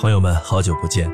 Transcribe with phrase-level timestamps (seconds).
[0.00, 1.10] 朋友们，好久不见。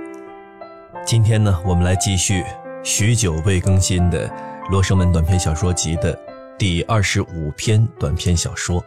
[1.07, 2.45] 今天呢，我们来继续
[2.85, 4.29] 许久未更新的
[4.69, 6.15] 《罗生门短篇小说集》的
[6.59, 8.83] 第二十五篇短篇小说《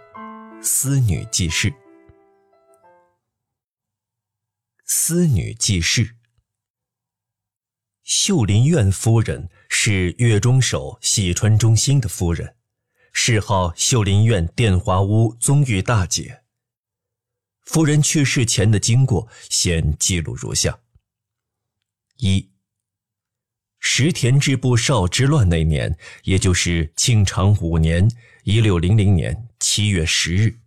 [0.61, 1.71] 思女记事》。
[4.85, 6.15] 思女记事。
[8.03, 12.53] 秀林院夫人是岳中守细川中兴的夫人，
[13.11, 16.43] 谥号秀林院殿华屋宗玉大姐。
[17.67, 20.79] 夫人去世前的经过，先记录如下：
[22.19, 22.49] 一、
[23.77, 28.09] 石田制部少之乱那年，也就是庆长五年
[28.45, 30.59] （一六零零年）七月十日，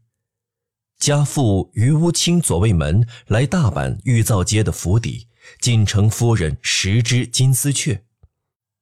[0.98, 5.26] 家父于屋清左卫门来大阪玉造街的府邸，
[5.58, 8.04] 进城夫人十只金丝雀。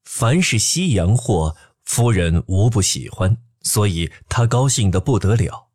[0.03, 5.68] 凡是西洋货，夫人无不喜欢，所以她高兴得不得了。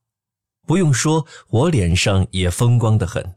[0.65, 3.35] 不用说，我脸上也风光得很。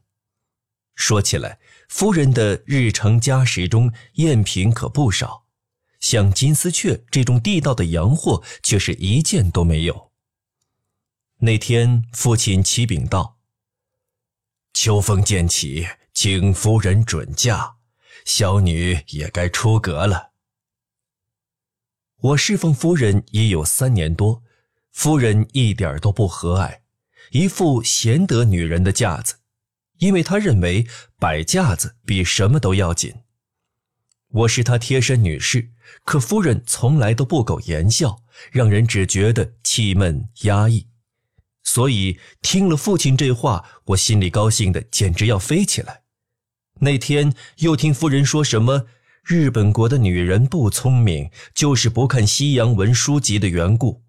[0.95, 5.47] 说起来，夫人的日常家食中赝品可不少，
[6.01, 10.13] 像金丝雀这种地道的洋货，却是一件都没有。
[11.41, 13.39] 那天，父亲启禀道
[14.73, 17.77] ：“秋风渐起，请夫人准嫁，
[18.25, 20.31] 小女也该出阁了。”
[22.19, 24.43] 我侍奉夫人已有三年多，
[24.93, 26.81] 夫人一点都不和蔼。
[27.31, 29.37] 一副贤德女人的架子，
[29.99, 30.87] 因为她认为
[31.19, 33.15] 摆架子比什么都要紧。
[34.29, 35.71] 我是她贴身女士，
[36.05, 40.89] 可夫人从来都不苟言笑，让人只觉得气闷压抑。
[41.63, 46.03] 所以听了父亲这话，我心里高兴的简直要飞起来。
[46.81, 48.87] 那天又听夫人说什么
[49.25, 54.06] 日本国的女人不聪明，就是不看西洋文书籍的缘故。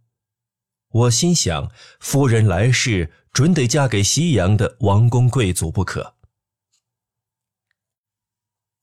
[0.90, 6.16] 我心想，夫人来世准得嫁给西洋的王公贵族不可。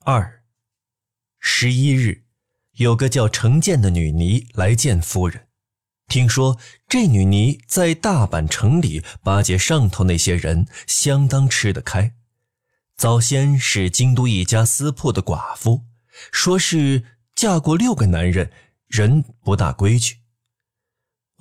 [0.00, 0.42] 二，
[1.40, 2.24] 十一日，
[2.72, 5.48] 有个叫程健的女尼来见夫人，
[6.06, 12.14] 听说这女尼在大阪城里巴结上头那些人，相当吃得开。
[12.96, 15.86] 早先是京都一家私铺的寡妇，
[16.30, 17.02] 说是
[17.34, 18.52] 嫁过六个男人，
[18.88, 20.18] 人不大规矩。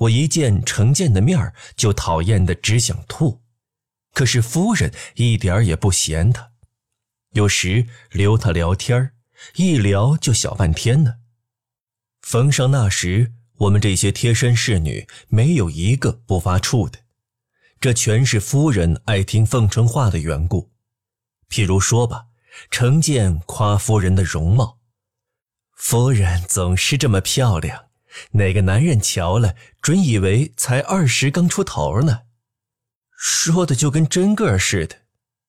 [0.04, 3.42] 我一见程建的面就讨厌的只想吐，
[4.14, 6.52] 可是夫人一点也不嫌他，
[7.32, 9.14] 有时留他聊天
[9.56, 11.16] 一聊就小半天呢。
[12.22, 17.00] 逢上那时，我们这些贴身侍女没有一个不发怵的，
[17.80, 20.72] 这全是夫人爱听奉承话的缘故。
[21.50, 22.26] 譬如说吧，
[22.72, 24.80] 程建夸夫人的容貌，
[25.76, 27.86] 夫人总是这么漂亮。
[28.32, 32.22] 哪个男人瞧了，准以为才二十刚出头呢？
[33.18, 34.98] 说的就跟真个似的。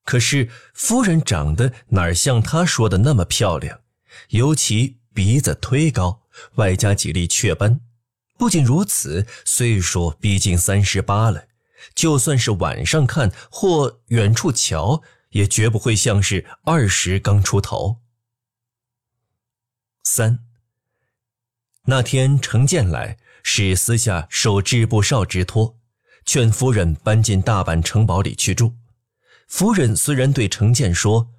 [0.03, 3.81] 可是夫人长得哪像他说的那么漂亮？
[4.29, 6.21] 尤其鼻子忒高，
[6.55, 7.81] 外加几粒雀斑。
[8.37, 11.47] 不仅如此，岁数毕竟三十八了，
[11.93, 18.01] 就算是晚上看或远处瞧，也绝不会像是二十刚出头。
[20.03, 20.39] 三。
[21.87, 25.77] 那天程健来是私下受制部少之托，
[26.25, 28.73] 劝夫人搬进大阪城堡里去住。
[29.47, 31.29] 夫人虽然对程健说：“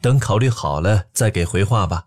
[0.00, 2.06] 等考虑好了再给回话吧。”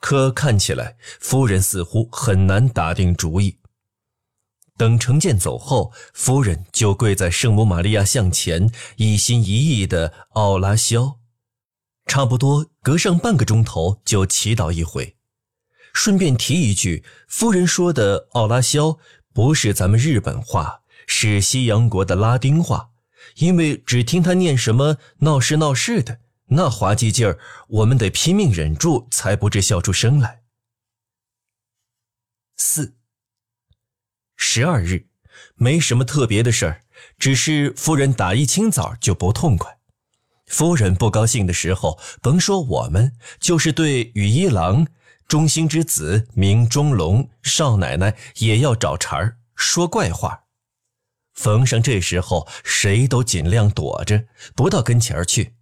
[0.00, 3.58] 可看起来夫人似乎很难打定主意。
[4.78, 11.18] 等程健走后，夫人就跪在圣母玛利亚像前，一心一意的奥拉肖，
[12.06, 15.18] 差不多隔上半个钟头就祈祷一回。
[15.92, 18.98] 顺便提一句，夫人说的“奥拉肖”
[19.34, 22.90] 不是咱们日本话，是西洋国的拉丁话。
[23.36, 30.42] 因为只听他念什么“闹事闹事”的那滑稽劲儿，我们得拼命忍住，才不至笑出声来。
[32.56, 32.96] 四
[34.36, 35.06] 十二日，
[35.54, 36.82] 没什么特别的事儿，
[37.18, 39.78] 只是夫人打一清早就不痛快。
[40.46, 44.86] 夫人不高兴的时候，甭说我们，就是对羽一郎。
[45.32, 50.42] 中兴之子名钟龙，少奶奶也要找茬儿说怪话。
[51.32, 54.24] 冯上这时候，谁都尽量躲着，
[54.54, 55.54] 不到跟前儿去。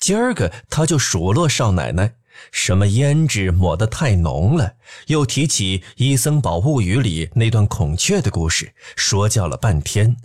[0.00, 2.14] 今儿个他就数落少奶奶，
[2.50, 4.76] 什么胭脂抹得太浓了，
[5.08, 10.16] 又提起《伊森堡物语》里那段孔雀的故事，说教了半天，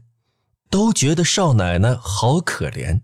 [0.69, 3.01] 都觉得少奶奶好可怜。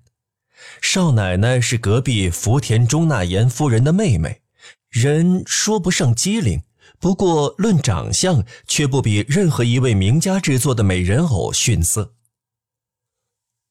[0.81, 4.43] 少奶奶是隔壁福田中纳言夫人的妹妹。
[4.89, 6.63] 人说不上机灵，
[6.99, 12.15] 不过论长相，却不比任何一位名家制作的美人偶逊色。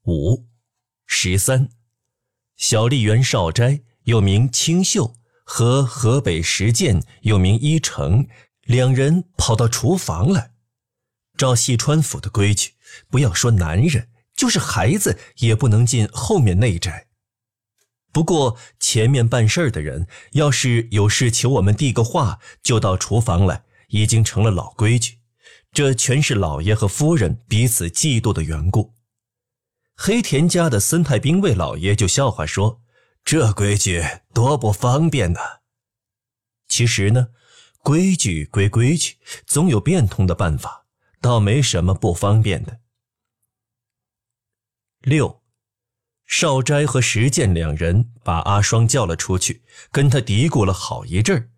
[0.07, 0.47] 五
[1.07, 1.71] 十三，
[2.57, 8.29] 小笠原少斋又名清秀，和河北石建又名一成，
[8.63, 10.53] 两人跑到厨房来。
[11.37, 12.75] 照细川府的规矩，
[13.11, 17.08] 不要说男人，就是孩子也不能进后面内宅。
[18.19, 25.19] 不过前面办事儿的人，要是有事求我们递个话，就到厨房来，已经成了老规矩。
[25.71, 28.93] 这全是老爷和夫人彼此嫉妒的缘故。
[29.95, 32.81] 黑田家的森太兵卫老爷就笑话说
[33.23, 34.05] ：“这规矩
[34.35, 35.39] 多不方便呢。”
[36.67, 37.29] 其实呢，
[37.85, 40.87] 规矩归规矩，总有变通的办法，
[41.21, 42.81] 倒没什么不方便的。
[45.03, 45.38] 六，
[46.29, 51.49] 少斋和石建两人把阿双叫了出去，跟他嘀咕了好一阵儿。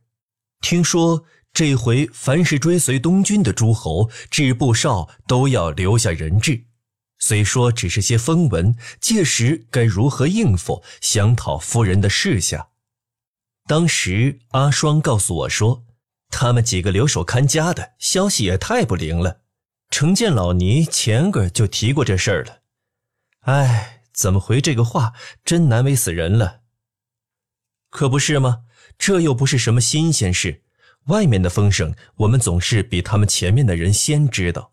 [0.61, 6.65] 听说这回凡是追随东军的诸侯、制部少都要留下人质。
[7.19, 10.83] 虽说只是些风闻，届时该如何应付？
[11.01, 12.69] 想讨夫人的示下。
[13.67, 15.85] 当时阿双告诉我说，
[16.31, 19.41] 他们几个留守看家的消息也太不灵了。
[19.91, 22.61] 程建老尼前个就提过这事儿了。
[23.41, 25.13] 哎，怎么回这个话？
[25.45, 26.61] 真难为死人了。
[27.89, 28.63] 可不是吗？
[28.99, 30.63] 这又不是什么新鲜事。
[31.07, 34.73] 外面的风声，我们总是比他们前面的人先知道。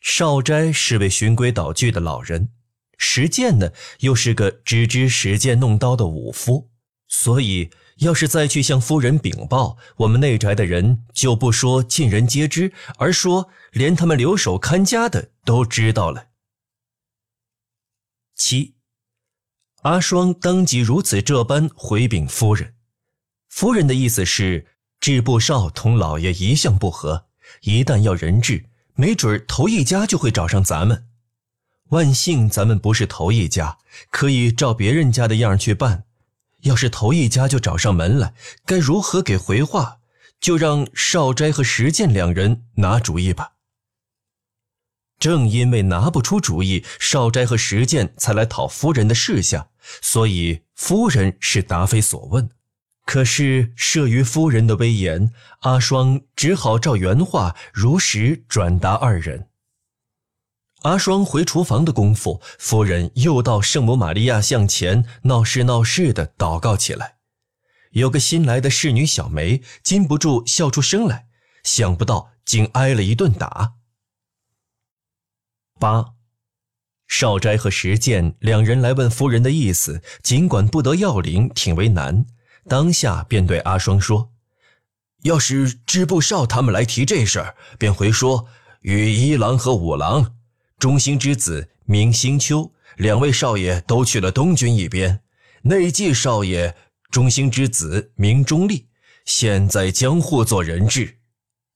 [0.00, 2.50] 少斋是位循规蹈矩的老人，
[2.98, 3.70] 石建呢
[4.00, 6.70] 又是个只知使剑弄刀的武夫，
[7.08, 16.29] 所以要是再去向夫人禀报，我们内宅的人就不说尽人皆知，而说连他们留守看家的都知道了。
[18.40, 18.72] 七，
[19.82, 22.74] 阿双当即如此这般回禀夫人，
[23.50, 24.66] 夫人的意思是，
[24.98, 27.26] 制部少同老爷一向不和，
[27.60, 28.64] 一旦要人质。
[28.94, 31.06] 没准头一家就会找上咱们，
[31.90, 33.76] 万幸咱们不是头一家，
[34.10, 36.04] 可以照别人家的样去办。
[36.62, 38.32] 要是头一家就找上门来，
[38.64, 39.98] 该如何给回话？
[40.40, 43.52] 就让少斋和石建两人拿主意吧。
[45.20, 49.68] 正因为拿不出主意，少斋和石建才来讨夫人的示下，
[50.00, 52.50] 所以夫人是答非所问。
[53.04, 55.30] 可是慑于夫人的威严，
[55.60, 59.48] 阿双只好照原话如实转达二人。
[60.82, 67.16] 阿双回厨房的功夫，夫人又到圣母玛利亚像前闹事闹事的祷告起来。
[67.90, 71.26] 有个新来的侍女小梅禁不住笑出声来，
[71.62, 73.74] 想不到竟挨了一顿打。
[75.80, 76.12] 八，
[77.08, 82.26] 少斋和石建两人来问夫人的意思，尽管不得要领，挺为难。
[82.68, 84.30] 当下便对阿双说
[85.24, 88.46] ：“要是支部少他们来提这事儿，便回说
[88.82, 90.34] 与一郎和五郎，
[90.78, 95.22] 中兴之子名兴秋，两位少爷都去了东军一边。
[95.62, 96.76] 内记少爷
[97.10, 98.88] 中兴之子名中立，
[99.24, 101.16] 现在江户做人质，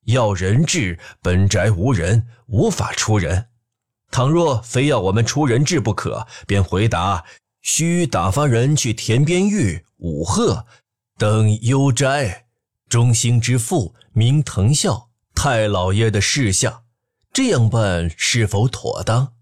[0.05, 3.47] 要人质，本宅无人，无法出人。
[4.15, 7.25] 倘若非要我们出人质不可，便回答。”
[7.63, 10.67] 需打发人去田边玉、武鹤
[11.19, 12.45] 等幽斋，
[12.89, 16.83] 中兴之父名藤孝太老爷的事下，
[17.33, 19.33] 这样办是否妥当？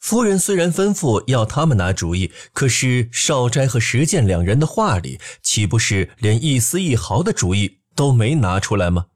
[0.00, 9.06] 夫人虽然吩咐要他们拿主意，可是少斋和石建两人的话里，岂不是连一丝一毫的主意都没拿出来吗？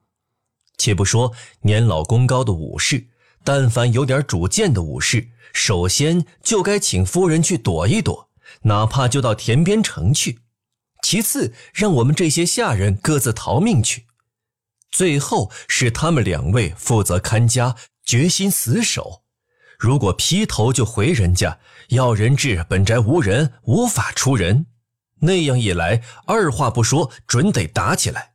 [0.79, 1.33] 且不说
[1.63, 3.09] 年老功高的武士，
[3.45, 5.29] 但凡有点主见的武士。
[5.53, 8.29] 首先就该请夫人去躲一躲，
[8.63, 10.39] 哪怕就到田边城去；
[11.01, 14.01] 其次，让我们这些下人各自逃命去；
[14.91, 19.23] 最后是他们两位负责看家，决心死守。
[19.79, 21.61] 如果劈头就回人家
[21.91, 24.67] 要人质，本宅无人，无法出人。
[25.21, 28.33] 那样一来，二话不说，准得打起来。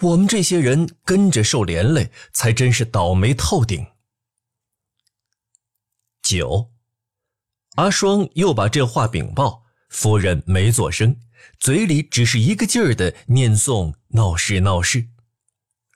[0.00, 3.86] 我们这些人跟着受连累，才真是倒霉透顶。
[6.22, 6.70] 九，
[7.74, 11.16] 阿双又把这话禀报夫人，没作声，
[11.58, 15.08] 嘴里只是一个劲儿的念诵闹事闹事。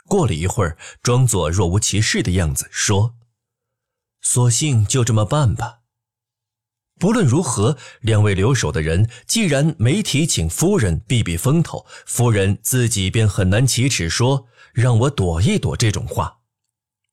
[0.07, 3.15] 过了一会儿，装作若无其事的样子说
[4.21, 5.81] ：“索性就这么办吧。
[6.99, 16.41] 不论如何，两位留守的人既然没提请夫人避避风头，夫人自己便很难启齿说让我躲一躲这种话。”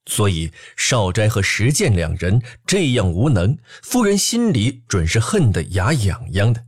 [0.06, 6.66] 所以少斋和石建两人这样无能，夫人心里准是恨得牙痒痒的。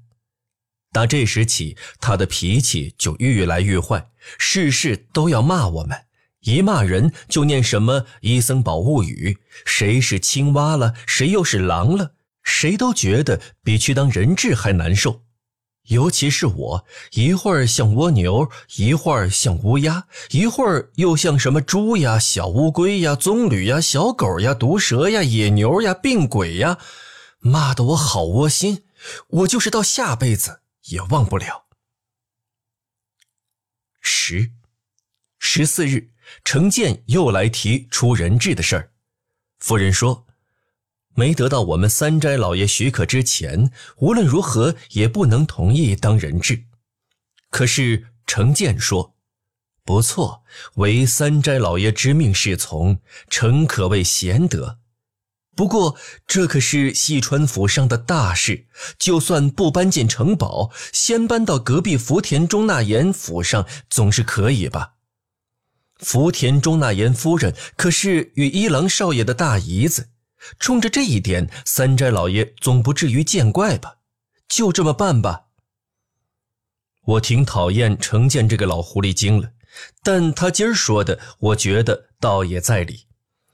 [0.92, 6.04] 打这时起，他的脾气就愈来愈坏，事事都要骂我们。
[6.40, 12.12] 一骂人就念什么《伊森宝物语》，谁是青蛙了，谁又是狼了，
[12.42, 15.25] 谁都觉得比去当人质还难受。
[15.86, 26.78] 尤其是我，一会儿像蜗牛，一会儿像乌鸦，一会儿又像什么猪呀、小乌龟呀、棕榈呀、小狗呀、毒蛇呀、野牛呀、病鬼呀，
[27.38, 28.84] 骂得我好窝心。
[29.28, 31.66] 我就是到下辈子也忘不了。
[34.00, 34.52] 十
[35.38, 36.10] 十四日，
[36.44, 38.90] 程建又来提出人质的事儿，
[39.58, 40.25] 夫人说。
[41.16, 46.64] 没得到我们三斋老爷许可之前，无论如何也不能同意当人质。
[47.48, 49.14] 可是程建说
[49.82, 50.42] ：“不错，
[50.74, 54.78] 为三斋老爷之命是从，诚可谓贤德。
[55.54, 55.96] 不过
[56.26, 58.66] 这可是细川府上的大事，
[58.98, 64.96] 就算不搬进城堡，先搬到隔壁福田中纳言府上，总是可以吧？
[65.96, 70.10] 福田中纳言夫人可是与一郎少爷的大姨子。”
[70.58, 73.98] 冲着这一点，三斋老爷总不至于见怪吧？
[74.48, 75.46] 就这么办吧。
[77.04, 79.52] 我挺讨厌程建这个老狐狸精了，
[80.02, 83.06] 但他今儿说的，我觉得倒也在理。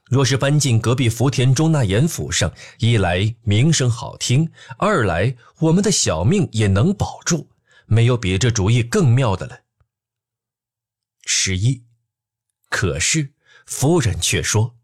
[0.05, 7.49] 若是搬进隔壁福田中那言府上，一来名声好听，二来我们的小命也能保住，
[7.85, 9.61] 没有比这主意更妙的了。
[11.25, 11.83] 十一，
[12.69, 13.33] 可是
[13.65, 14.75] 夫人却说：“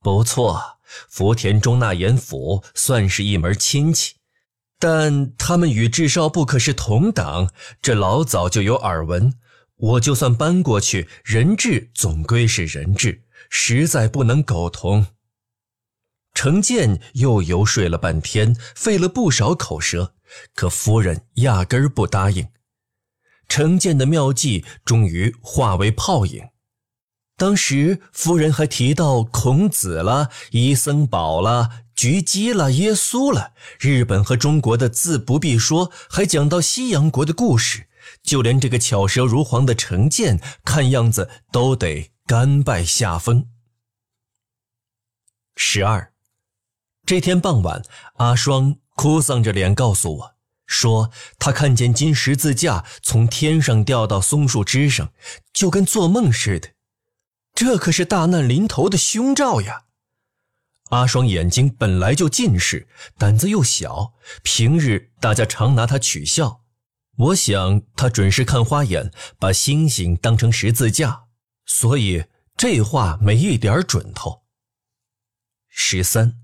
[0.00, 0.78] 不错。”
[1.08, 4.14] 福田中纳言府算是一门亲戚，
[4.78, 9.34] 但他们与智少部可是同党，这老早就有耳闻。
[9.76, 15.06] 我就算搬过去，人质总归是人质，实在不能苟同。
[16.34, 20.14] 程建又游说了半天，费了不少口舌，
[20.54, 22.46] 可夫人压根儿不答应。
[23.48, 26.49] 程建的妙计终于化为泡影。
[27.40, 37.88] 当时夫人还提到孔子了、伊森堡了、菊姬了、耶稣了，日本和中国的自不必说，还讲到西洋国的故事，
[38.22, 43.46] 就连这个巧舌如簧的程建，看样子都得甘拜下风。
[45.56, 46.12] 十二，
[47.06, 47.80] 这天傍晚，
[48.16, 50.34] 阿双哭丧着脸告诉我，
[50.66, 55.14] 说他看见金十字架从天上掉到松树枝上，
[55.54, 56.72] 就跟做梦似的。
[57.60, 59.84] 这可是大难临头的凶兆呀！
[60.88, 62.88] 阿双眼睛本来就近视，
[63.18, 66.62] 胆子又小，平日大家常拿他取笑。
[67.18, 71.24] 我想他准是看花眼，把星星当成十字架，
[71.66, 72.24] 所以
[72.56, 74.44] 这话没一点准头。
[75.68, 76.38] 十三、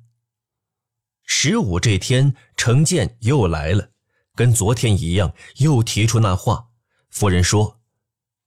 [1.25, 3.89] 十五这天，程建又来了，
[4.35, 6.67] 跟昨天一样，又提出那话。
[7.09, 7.76] 夫人说。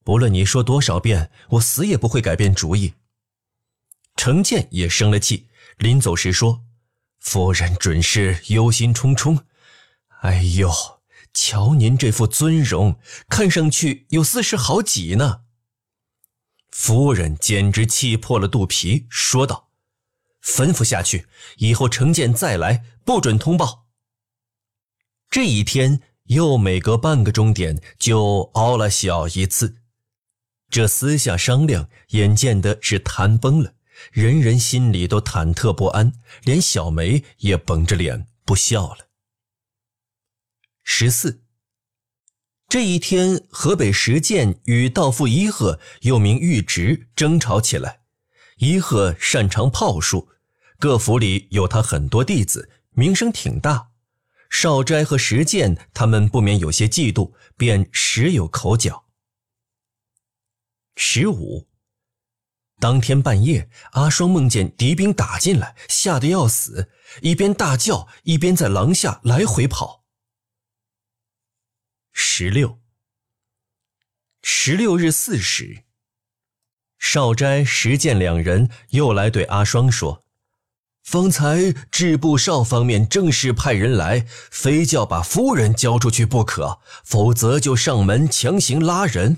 [0.03, 2.95] 不论你说多少遍，我死也不会改变主意。
[4.15, 6.63] 程建也生了气，临走时说
[7.19, 9.43] ：“夫人准是忧心忡忡。
[10.21, 10.71] 哎呦，
[11.33, 15.43] 瞧您这副尊容，看上去有四十好几呢。”
[16.71, 19.69] 夫人简直气破了肚皮，说道
[20.43, 21.27] ：“吩咐下去，
[21.57, 23.87] 以后程建再来，不准通报。”
[25.29, 29.78] 这一天又每隔半个钟点就熬了小一次。
[30.69, 33.73] 这私下商量，眼见的是谈崩了，
[34.11, 39.07] 人人心里都忐忑不安，连小梅也绷着脸不笑了。
[40.83, 41.41] 十四，
[42.67, 48.01] 这一天，河北石见与道父一鹤又名玉直争吵起来。
[48.57, 50.29] 一鹤擅长炮术，
[50.77, 53.89] 各府里有他很多弟子，名声挺大。
[54.51, 59.05] 少斋和石见他们不免有些嫉妒，便时有口角。
[61.01, 61.69] 十五。
[62.77, 66.91] 当天半夜，阿双梦见敌兵打进来，吓得要死，
[67.21, 70.03] 一边大叫，一边在廊下来回跑。
[72.11, 72.81] 十六。
[74.43, 75.85] 十六日巳时，
[76.97, 80.25] 少斋、石见两人又来对阿双说
[81.01, 89.37] ：“方才制部少方面正式派人来，非叫把夫人交出去不可，否则就上门强行拉人。”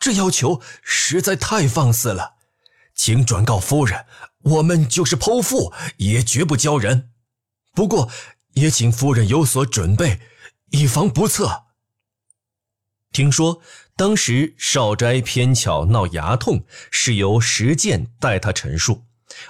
[0.00, 2.36] 这要求实在太放肆了，
[2.94, 4.06] 请转告夫人，
[4.42, 7.10] 我们就是剖腹也绝不交人。
[7.74, 8.10] 不过
[8.54, 10.18] 也请夫人有所准备，
[10.70, 11.64] 以防不测。
[13.12, 13.60] 听说
[13.94, 19.04] 当时少斋偏巧闹牙痛，是由石剑代他陈述，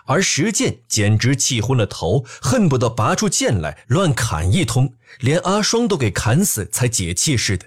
[0.07, 7.67] 而石剑简直气昏了头，恨不得拔出剑来乱砍一通，连阿双都给砍死才解气似的。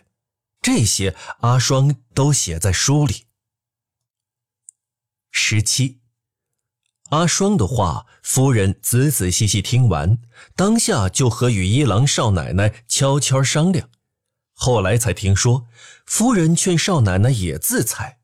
[0.63, 3.25] 这些阿双都写在书里。
[5.29, 5.99] 十七，
[7.09, 10.19] 阿双的话，夫人仔仔细细听完，
[10.55, 13.89] 当下就和羽一郎少奶奶悄悄商量。
[14.53, 15.67] 后来才听说，
[16.05, 18.19] 夫人劝少奶奶也自裁。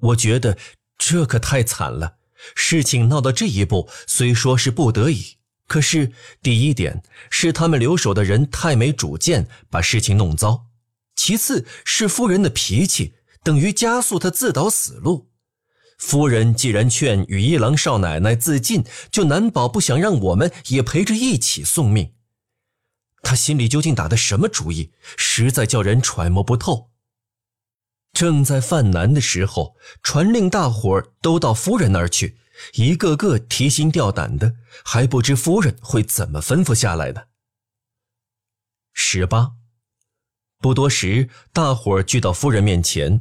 [0.00, 0.58] 我觉得
[0.98, 2.18] 这可太惨了。
[2.54, 10.66] 事情闹到这一步，虽说是不得已，可是第一点是他们留守的人太没主见，把事情弄糟；
[11.16, 15.30] 其次是夫人的脾气，等于加速他自导死路。
[15.98, 22.12] 夫人既然劝羽一郎少奶奶自尽，就难保不想让我们也陪着一起送命。
[23.22, 26.90] 他心里究竟打的什么主意，实在叫人揣摩不透。
[28.12, 32.38] 正在犯难的时候，传令大伙儿都到夫人那儿去，
[32.74, 34.54] 一个个提心吊胆的，
[34.84, 37.24] 还不知夫人会怎么吩咐下来呢。
[38.92, 39.52] 十八，
[40.58, 43.20] 不多时，大伙儿聚到夫人面前，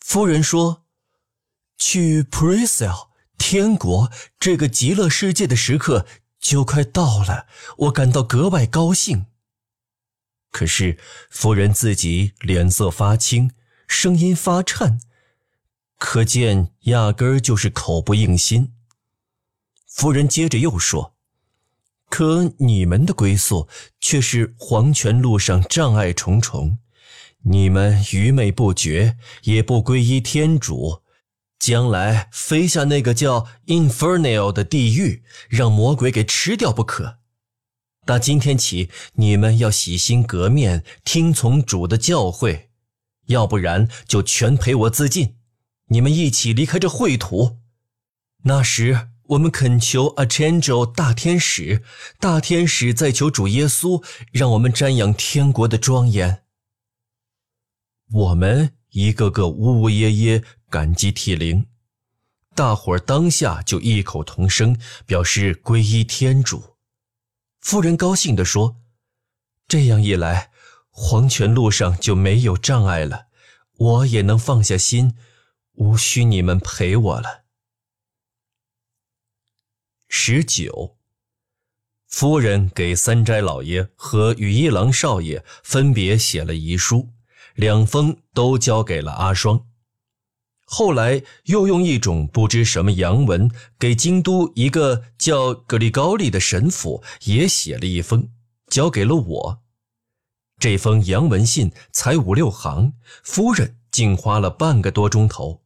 [0.00, 0.84] 夫人说。
[1.78, 6.06] 去 Priscil 天国这个极乐世界的时刻
[6.40, 9.26] 就快到了，我感到格外高兴。
[10.50, 13.50] 可是夫人自己脸色发青，
[13.86, 15.00] 声音发颤，
[15.98, 18.72] 可见压根儿就是口不应心。
[19.86, 21.14] 夫人接着又说
[22.08, 23.68] ：“可你们的归宿
[24.00, 26.78] 却是黄泉路上障碍重重，
[27.42, 31.02] 你们愚昧不觉，也不皈依天主。”
[31.58, 37.18] 将来飞下那个叫 Infernal 的地狱，让魔鬼给吃掉不可。
[38.04, 42.66] 打今天起，你们要洗心革面，听从主的教诲，
[43.28, 45.36] 要不然就全陪我自尽。
[45.88, 47.56] 你们一起离开这秽土。
[48.44, 51.82] 那时，我们恳求 Archangel 大天使，
[52.20, 56.44] 大天使再求主耶稣，让我们瞻仰天国的庄严。
[58.12, 60.44] 我们一个个呜呜咽咽。
[60.68, 61.66] 感激涕零，
[62.56, 66.74] 大伙儿当下就异口同声表示皈依天主。
[67.60, 68.78] 夫人高兴地说
[69.68, 70.50] ：“这样一来，
[70.90, 73.28] 黄泉路上就没有障碍了，
[73.78, 75.16] 我也能放下心，
[75.74, 77.44] 无需你们陪我了。”
[80.08, 80.96] 十九，
[82.06, 87.10] 夫人给三斋老爷和羽一郎少爷分别写了遗书，
[87.54, 89.66] 两封都交给了阿双。
[90.64, 98.30] 后来又用一种不知什么洋文给京都一个叫格里高利的神父也写了一封，
[98.68, 99.62] 交给了我。
[100.58, 105.62] 这封洋文信才五六行，夫人竟花了半个多钟头。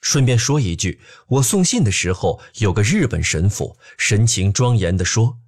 [0.00, 5.38] 顺便说一句，我送信的时候，有个日本神父神情庄严地说：“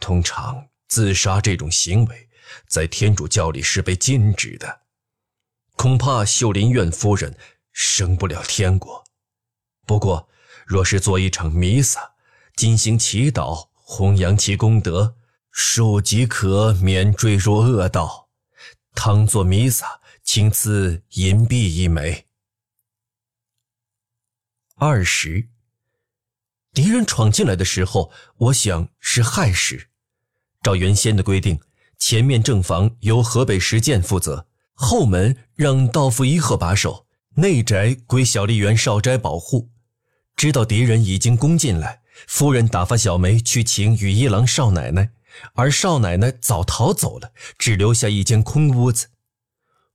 [0.00, 2.28] 通常自杀这种行为，
[2.66, 4.80] 在天主教里是被禁止的。”
[5.76, 7.36] 恐怕秀林院夫人
[7.72, 9.04] 升不了天国。
[9.86, 10.28] 不过，
[10.66, 12.12] 若是做一场弥撒，
[12.56, 15.16] 进行祈祷，弘扬其功德，
[15.50, 18.30] 庶即可免坠入恶道。
[18.94, 22.26] 倘做弥撒，请赐银币一枚。
[24.84, 25.46] 二十，
[26.74, 29.90] 敌人闯进来的时候，我想是亥时。
[30.60, 31.60] 照原先的规定，
[31.98, 34.48] 前面正房由河北实践负责。
[34.74, 39.70] 后门让道夫一鹤把守，内宅归小笠原少斋保护。
[40.34, 45.12] 知道敌人已经攻进来，夫人打发小梅去请羽一郎少奶奶，
[45.54, 49.10] 而少奶奶早逃走了，只留下一间空屋子。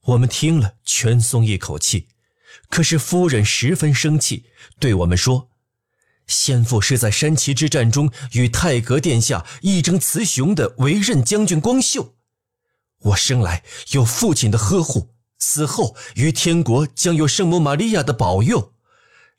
[0.03, 2.07] 我们听了，全松一口气。
[2.69, 4.45] 可是夫人十分生气，
[4.79, 5.49] 对我们说
[6.27, 12.15] ：“先父是在山崎之战中与太阁殿下一争雌雄的维任将军光秀。”
[12.99, 18.73] 我生来有父亲的呵护，死后于天国将有圣母玛利亚的保佑。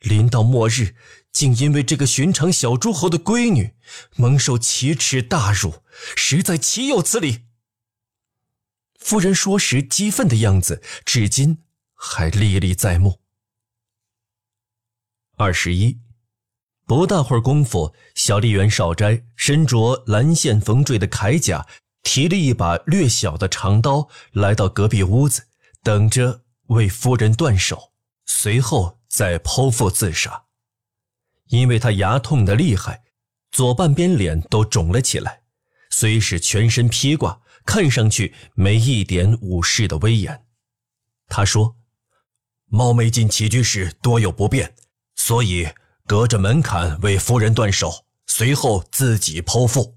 [0.01, 0.95] 临到末日，
[1.33, 3.75] 竟因为这个寻常小诸侯的闺女，
[4.14, 5.83] 蒙受奇耻大辱，
[6.17, 7.41] 实在岂有此理！
[9.01, 11.59] 夫人说时激愤的样子，至今
[11.99, 13.21] 还历历在目。
[15.37, 16.01] 二十一，
[16.87, 21.67] 不大会儿功夫，小笠原少斋身着蓝线缝缀的铠甲。
[22.05, 25.49] 提了一把略小的长刀，来到隔壁屋子，
[25.83, 27.93] 等着为夫人断手，
[28.25, 30.45] 随后再剖腹自杀。
[31.49, 33.03] 因为他牙痛的厉害，
[33.51, 35.43] 左半边脸都肿了起来，
[35.91, 40.47] 虽是全身披挂，看上去没一点武士的威严。
[41.27, 41.77] 他说
[42.68, 44.74] ：“猫眉进起居室多有不便，
[45.16, 45.68] 所以
[46.07, 49.96] 隔着门槛为夫人断手，随后自己剖腹。”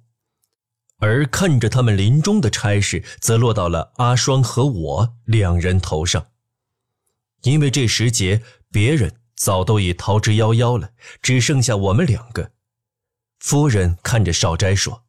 [1.04, 6.28] 而看着他们临终的差事，则落到了阿双和我两人头上。
[7.42, 12.52] 因为这时节别人早都已逃之夭夭了，只剩下我们两个。
[13.40, 15.04] 夫人看着少斋说：“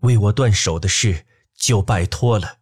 [0.00, 1.24] 为我断手的事
[1.56, 2.58] 就拜托了。”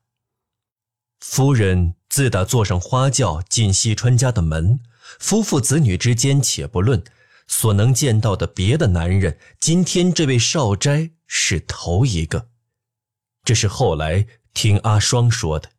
[1.19, 4.79] 夫人自打坐上花轿进西川家的门，
[5.19, 7.03] 夫妇子女之间且不论，
[7.49, 12.51] 所能见到的别的男人，今天这位少斋是头一个。
[13.43, 15.73] 这是后来听阿双说的。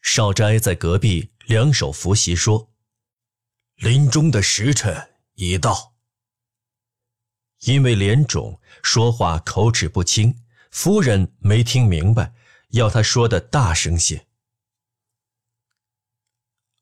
[0.00, 2.70] 少斋在隔壁两手扶膝说。
[3.74, 5.92] 临终的时辰已到。
[7.66, 12.32] 因为脸肿，说话口齿不清，夫人没听明白，
[12.70, 14.25] 要他说的大声些。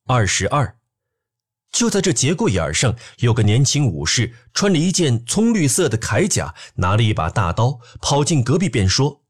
[0.06, 0.76] 二十二，
[1.72, 9.24] 就在这节骨眼上，有个年轻武士，穿了一件葱绿色的铠甲，拿了一把大刀，跑进隔壁，便说：“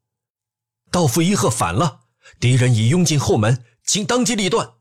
[0.91, 2.01] 道夫一贺反了，
[2.41, 4.73] 敌人已拥进后门，请当机立断。”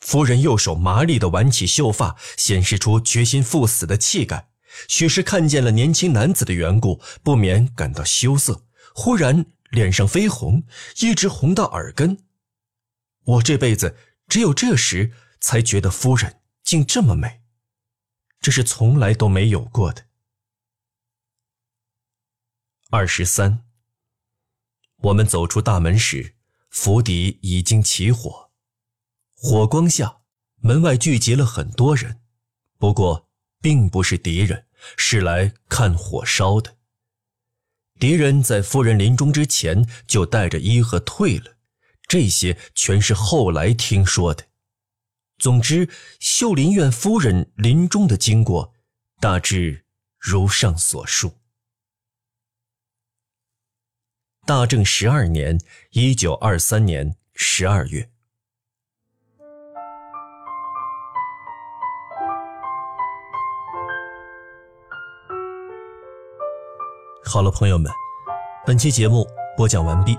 [0.00, 4.50] 夫人右手麻利地挽起秀发，显示出决心赴死的气概。
[4.86, 8.66] 许是看见了年轻男子的缘故，不免感到羞涩。
[8.94, 10.64] 忽然脸上绯红，
[11.00, 12.18] 一直红到耳根。
[13.24, 13.96] 我这辈子
[14.32, 17.42] 只有这时才觉得夫人竟这么美，
[18.40, 20.06] 这是从来都没有过的。
[22.88, 23.66] 二十三，
[25.00, 26.34] 我们走出大门时，
[26.70, 28.50] 府邸已经起火。
[29.34, 30.22] 火光下，
[30.62, 32.22] 门外聚集了很多人，
[32.78, 33.28] 不过
[33.60, 34.66] 并不是敌人，
[34.96, 36.78] 是来看火烧的。
[38.00, 41.58] 敌人在夫人临终之前就带着伊和退了，
[42.12, 44.44] 这些全是后来听说的。
[45.38, 45.88] 总之，
[46.20, 48.74] 秀林院夫人临终的经过，
[49.18, 49.86] 大致
[50.18, 51.38] 如上所述。
[54.44, 55.58] 大正十二年
[55.92, 58.10] （一九二三年）十二月。
[67.24, 67.90] 好了，朋友们，
[68.66, 70.14] 本期节目播讲完毕，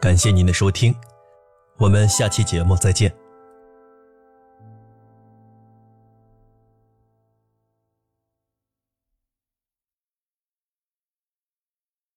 [0.00, 0.94] 感谢您的收听，
[1.78, 3.23] 我们下期节目再见。